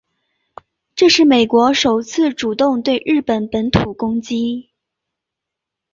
[0.95, 4.71] 这是美国首次主动对日本本土攻击。